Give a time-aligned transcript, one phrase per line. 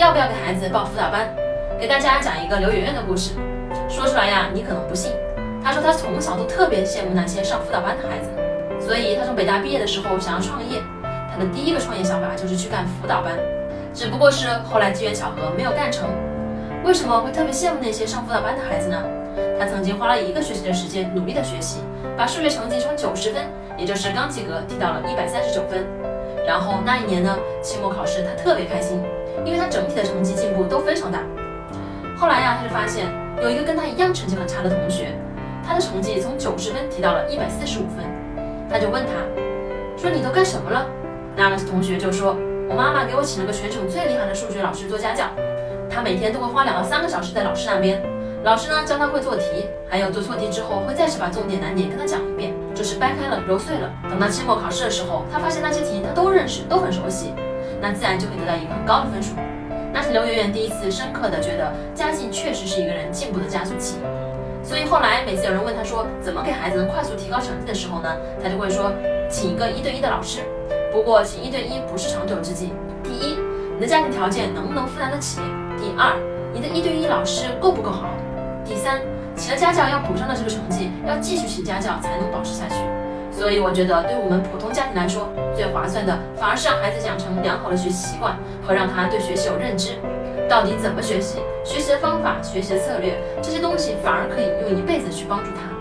[0.00, 1.28] 要不要给孩子报辅导班？
[1.78, 3.32] 给大家讲一个刘媛媛的故事。
[3.86, 5.12] 说出来呀，你可能不信。
[5.62, 8.30] 她说她从小都特别羡慕那些上辅导班的孩子，
[8.80, 10.80] 所以她从北大毕业的时候想要创业。
[11.30, 13.36] 她的第一个创业想法就是去干辅导班，
[13.92, 16.08] 只不过是后来机缘巧合没有干成。
[16.82, 18.96] 为什么会特别羡慕那些上辅导班的孩子呢？
[19.58, 21.80] 她曾经花了一个学期的时间努力的学习，
[22.16, 23.44] 把数学成绩从九十分，
[23.76, 25.84] 也就是刚及格，提到了一百三十九分。
[26.46, 28.98] 然后那一年呢，期末考试她特别开心，
[29.44, 31.20] 因为他整体的成绩进步都非常大。
[32.16, 33.06] 后来呀，他就发现
[33.42, 35.14] 有一个跟他一样成绩很差的同学，
[35.66, 38.04] 他的成绩从九十分提到了一百四十五分。
[38.68, 39.12] 他就问他，
[40.00, 40.86] 说你都干什么了？
[41.36, 42.36] 那个同学就说，
[42.68, 45.24] 我妈妈给我请了个全省最厉害的数学老师做家教，
[45.88, 48.02] 他每天都会花两到三个小时在老师那边。
[48.42, 53.90] 老师呢教他会做题，还有做错题之后会再次把重点难点跟他讲一遍，就是掰开了揉碎了。
[54.08, 57.34] 等到期末考试的时候，他发现那些题他都认识，都很熟悉，
[57.80, 59.34] 那自然就会得到一个很高的分数。
[59.92, 63.96] 那是刘媛媛第一次深刻的觉得家境确实是一个人进步的加速器。
[64.62, 68.92] 所以后来每次有人问她说怎么给孩子能快速提高成绩的时候呢，她就会说
[69.28, 70.40] 请一个一对一的老师。
[70.92, 72.72] 不过请一对一不是长久之计。
[73.02, 73.36] 第一，
[73.74, 75.40] 你的家庭条件能不能负担得起？
[75.78, 76.14] 第二，
[76.52, 78.10] 你的一对一老师够不够好？
[78.64, 79.00] 第三，
[79.34, 82.74] 请了家教要补上的这个成绩，要继续请家教才能保持下去。
[83.40, 89.96] 所以我觉得，对我们普通家庭来说，最划算的反而是让孩子养成良好的学习习惯和让他对学习有认知。
[90.46, 91.38] 到底怎么学习？
[91.64, 95.79] 学习的方法、学习的策略，这些东西反而可以用一辈子去帮助他。